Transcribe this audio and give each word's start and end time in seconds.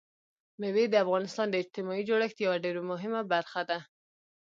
مېوې 0.59 0.85
د 0.89 0.95
افغانستان 1.03 1.47
د 1.49 1.55
اجتماعي 1.61 2.03
جوړښت 2.09 2.37
یوه 2.45 2.57
ډېره 2.65 2.81
مهمه 2.91 3.21
برخه 3.33 3.61
ده. 3.69 3.79